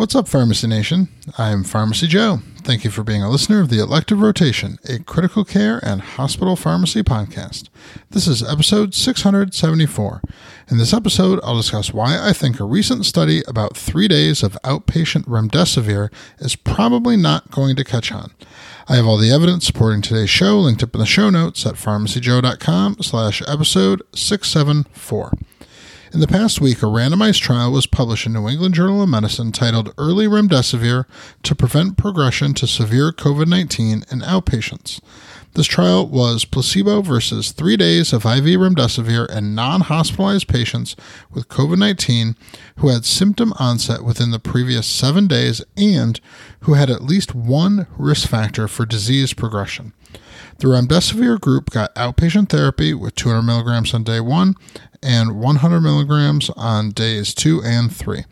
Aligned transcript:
What's 0.00 0.14
up, 0.14 0.28
Pharmacy 0.28 0.66
Nation? 0.66 1.08
I'm 1.36 1.62
Pharmacy 1.62 2.06
Joe. 2.06 2.38
Thank 2.62 2.84
you 2.84 2.90
for 2.90 3.04
being 3.04 3.22
a 3.22 3.28
listener 3.28 3.60
of 3.60 3.68
the 3.68 3.80
Elective 3.82 4.22
Rotation, 4.22 4.78
a 4.88 4.98
critical 5.00 5.44
care 5.44 5.78
and 5.82 6.00
hospital 6.00 6.56
pharmacy 6.56 7.02
podcast. 7.02 7.68
This 8.08 8.26
is 8.26 8.42
episode 8.42 8.94
674. 8.94 10.22
In 10.70 10.78
this 10.78 10.94
episode, 10.94 11.38
I'll 11.42 11.58
discuss 11.58 11.92
why 11.92 12.18
I 12.18 12.32
think 12.32 12.58
a 12.58 12.64
recent 12.64 13.04
study 13.04 13.42
about 13.46 13.76
three 13.76 14.08
days 14.08 14.42
of 14.42 14.56
outpatient 14.64 15.26
remdesivir 15.26 16.10
is 16.38 16.56
probably 16.56 17.18
not 17.18 17.50
going 17.50 17.76
to 17.76 17.84
catch 17.84 18.10
on. 18.10 18.30
I 18.88 18.96
have 18.96 19.04
all 19.06 19.18
the 19.18 19.30
evidence 19.30 19.66
supporting 19.66 20.00
today's 20.00 20.30
show 20.30 20.60
linked 20.60 20.82
up 20.82 20.94
in 20.94 21.00
the 21.00 21.06
show 21.06 21.28
notes 21.28 21.66
at 21.66 21.74
pharmacyjoe.com 21.74 23.02
slash 23.02 23.42
episode 23.46 24.00
674. 24.14 25.32
In 26.12 26.18
the 26.18 26.26
past 26.26 26.60
week, 26.60 26.78
a 26.78 26.86
randomized 26.86 27.40
trial 27.40 27.70
was 27.70 27.86
published 27.86 28.26
in 28.26 28.32
New 28.32 28.48
England 28.48 28.74
Journal 28.74 29.00
of 29.00 29.08
Medicine 29.08 29.52
titled 29.52 29.94
Early 29.96 30.26
Remdesivir 30.26 31.04
to 31.44 31.54
Prevent 31.54 31.96
Progression 31.96 32.52
to 32.54 32.66
Severe 32.66 33.12
COVID 33.12 33.46
19 33.46 34.04
in 34.10 34.20
Outpatients. 34.20 35.00
This 35.54 35.68
trial 35.68 36.08
was 36.08 36.44
placebo 36.44 37.00
versus 37.00 37.52
three 37.52 37.76
days 37.76 38.12
of 38.12 38.24
IV 38.24 38.44
remdesivir 38.44 39.30
in 39.30 39.54
non 39.54 39.82
hospitalized 39.82 40.48
patients 40.48 40.96
with 41.30 41.48
COVID 41.48 41.78
19 41.78 42.34
who 42.78 42.88
had 42.88 43.04
symptom 43.04 43.52
onset 43.60 44.04
within 44.04 44.32
the 44.32 44.40
previous 44.40 44.88
seven 44.88 45.28
days 45.28 45.62
and 45.76 46.20
who 46.60 46.74
had 46.74 46.90
at 46.90 47.02
least 47.02 47.36
one 47.36 47.86
risk 47.96 48.28
factor 48.28 48.66
for 48.66 48.84
disease 48.84 49.32
progression. 49.32 49.92
The 50.58 50.66
remdesivir 50.66 51.40
group 51.40 51.70
got 51.70 51.94
outpatient 51.94 52.48
therapy 52.48 52.94
with 52.94 53.14
200 53.14 53.42
milligrams 53.42 53.94
on 53.94 54.02
day 54.02 54.20
one 54.20 54.56
and 55.02 55.38
100 55.40 55.80
milligrams 55.80 56.50
on 56.50 56.90
days 56.90 57.34
2 57.34 57.62
and 57.64 57.94
3. 57.94 58.24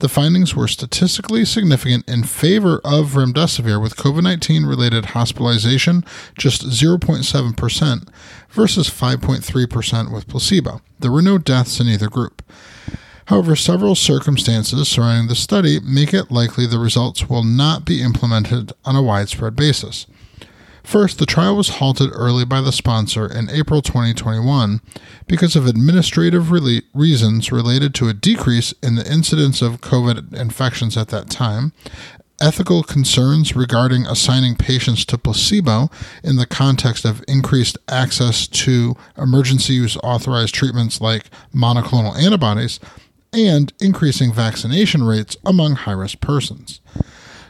The 0.00 0.08
findings 0.08 0.56
were 0.56 0.66
statistically 0.66 1.44
significant 1.44 2.08
in 2.08 2.24
favor 2.24 2.80
of 2.84 3.12
remdesivir 3.12 3.80
with 3.80 3.96
COVID 3.96 4.24
19 4.24 4.66
related 4.66 5.06
hospitalization, 5.06 6.04
just 6.36 6.68
0.7%, 6.68 8.08
versus 8.50 8.90
5.3% 8.90 10.12
with 10.12 10.28
placebo. 10.28 10.80
There 10.98 11.12
were 11.12 11.22
no 11.22 11.38
deaths 11.38 11.78
in 11.78 11.86
either 11.86 12.08
group. 12.08 12.42
However, 13.26 13.54
several 13.54 13.94
circumstances 13.94 14.88
surrounding 14.88 15.28
the 15.28 15.36
study 15.36 15.78
make 15.80 16.12
it 16.12 16.30
likely 16.32 16.66
the 16.66 16.78
results 16.78 17.28
will 17.28 17.44
not 17.44 17.84
be 17.84 18.02
implemented 18.02 18.72
on 18.84 18.96
a 18.96 19.02
widespread 19.02 19.54
basis. 19.54 20.06
First, 20.84 21.18
the 21.18 21.26
trial 21.26 21.56
was 21.56 21.68
halted 21.68 22.10
early 22.12 22.44
by 22.44 22.60
the 22.60 22.72
sponsor 22.72 23.26
in 23.26 23.48
April 23.50 23.82
2021 23.82 24.80
because 25.26 25.54
of 25.54 25.66
administrative 25.66 26.50
re- 26.50 26.82
reasons 26.92 27.52
related 27.52 27.94
to 27.94 28.08
a 28.08 28.14
decrease 28.14 28.74
in 28.82 28.96
the 28.96 29.10
incidence 29.10 29.62
of 29.62 29.80
COVID 29.80 30.34
infections 30.34 30.96
at 30.96 31.08
that 31.08 31.30
time, 31.30 31.72
ethical 32.40 32.82
concerns 32.82 33.54
regarding 33.54 34.06
assigning 34.06 34.56
patients 34.56 35.04
to 35.04 35.16
placebo 35.16 35.88
in 36.24 36.36
the 36.36 36.46
context 36.46 37.04
of 37.04 37.24
increased 37.28 37.78
access 37.88 38.48
to 38.48 38.96
emergency 39.16 39.74
use 39.74 39.96
authorized 39.98 40.54
treatments 40.54 41.00
like 41.00 41.30
monoclonal 41.54 42.16
antibodies, 42.16 42.80
and 43.32 43.72
increasing 43.80 44.32
vaccination 44.32 45.04
rates 45.04 45.36
among 45.44 45.74
high 45.74 45.92
risk 45.92 46.20
persons. 46.20 46.80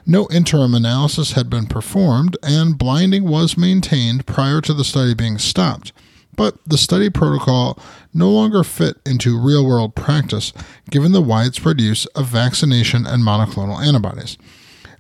No 0.05 0.27
interim 0.31 0.75
analysis 0.75 1.33
had 1.33 1.49
been 1.49 1.67
performed, 1.67 2.37
and 2.43 2.79
blinding 2.79 3.25
was 3.25 3.57
maintained 3.57 4.27
prior 4.27 4.61
to 4.61 4.75
the 4.75 4.85
study 4.85 5.15
being 5.15 5.39
stopped. 5.39 5.93
But 6.35 6.57
the 6.67 6.79
study 6.79 7.11
protocol 7.11 7.79
no 8.15 8.31
longer 8.31 8.65
fit 8.65 8.97
into 9.05 9.39
real 9.39 9.67
world 9.67 9.95
practice 9.95 10.53
given 10.91 11.13
the 11.13 11.21
widespread 11.21 11.81
use 11.81 12.07
of 12.07 12.27
vaccination 12.27 13.07
and 13.07 13.23
monoclonal 13.23 13.85
antibodies. 13.85 14.39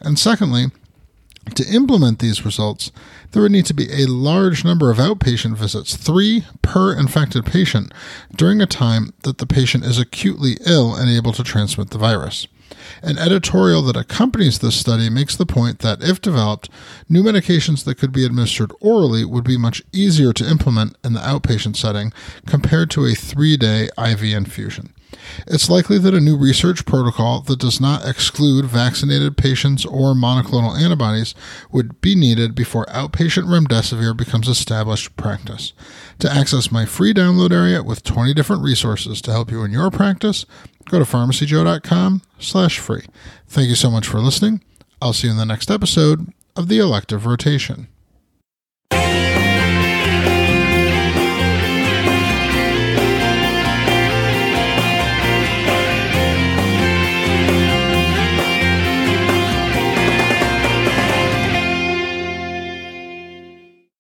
And 0.00 0.18
secondly, 0.18 0.66
to 1.54 1.66
implement 1.66 2.18
these 2.18 2.44
results, 2.44 2.92
there 3.32 3.42
would 3.42 3.52
need 3.52 3.66
to 3.66 3.74
be 3.74 3.90
a 3.90 4.06
large 4.06 4.64
number 4.64 4.90
of 4.90 4.98
outpatient 4.98 5.56
visits, 5.56 5.96
three 5.96 6.44
per 6.60 6.96
infected 6.96 7.44
patient, 7.44 7.92
during 8.36 8.60
a 8.60 8.66
time 8.66 9.12
that 9.22 9.38
the 9.38 9.46
patient 9.46 9.84
is 9.84 9.98
acutely 9.98 10.56
ill 10.64 10.94
and 10.94 11.10
able 11.10 11.32
to 11.32 11.42
transmit 11.42 11.90
the 11.90 11.98
virus. 11.98 12.46
An 13.02 13.18
editorial 13.18 13.82
that 13.82 13.96
accompanies 13.96 14.58
this 14.58 14.76
study 14.76 15.08
makes 15.08 15.36
the 15.36 15.46
point 15.46 15.80
that, 15.80 16.02
if 16.02 16.20
developed, 16.20 16.68
new 17.08 17.22
medications 17.22 17.84
that 17.84 17.98
could 17.98 18.12
be 18.12 18.24
administered 18.24 18.72
orally 18.80 19.24
would 19.24 19.44
be 19.44 19.56
much 19.56 19.82
easier 19.92 20.32
to 20.32 20.48
implement 20.48 20.96
in 21.04 21.12
the 21.12 21.20
outpatient 21.20 21.76
setting 21.76 22.12
compared 22.46 22.90
to 22.90 23.04
a 23.04 23.14
three 23.14 23.56
day 23.56 23.88
IV 23.98 24.22
infusion. 24.22 24.92
It's 25.46 25.70
likely 25.70 25.98
that 25.98 26.14
a 26.14 26.20
new 26.20 26.36
research 26.36 26.84
protocol 26.86 27.40
that 27.42 27.58
does 27.58 27.80
not 27.80 28.06
exclude 28.06 28.64
vaccinated 28.66 29.36
patients 29.36 29.84
or 29.84 30.14
monoclonal 30.14 30.78
antibodies 30.78 31.34
would 31.70 32.00
be 32.00 32.14
needed 32.14 32.54
before 32.54 32.86
outpatient 32.86 33.44
remdesivir 33.44 34.16
becomes 34.16 34.48
established 34.48 35.16
practice. 35.16 35.72
To 36.20 36.30
access 36.30 36.72
my 36.72 36.84
free 36.86 37.12
download 37.12 37.52
area 37.52 37.82
with 37.82 38.04
20 38.04 38.34
different 38.34 38.62
resources 38.62 39.20
to 39.22 39.32
help 39.32 39.50
you 39.50 39.62
in 39.64 39.72
your 39.72 39.90
practice, 39.90 40.46
go 40.88 40.98
to 40.98 41.04
pharmacyjoe.com 41.04 42.22
slash 42.38 42.78
free. 42.78 43.06
Thank 43.48 43.68
you 43.68 43.74
so 43.74 43.90
much 43.90 44.06
for 44.06 44.20
listening. 44.20 44.62
I'll 45.00 45.12
see 45.12 45.26
you 45.26 45.32
in 45.32 45.38
the 45.38 45.44
next 45.44 45.70
episode 45.70 46.32
of 46.56 46.68
the 46.68 46.78
Elective 46.78 47.26
Rotation. 47.26 47.88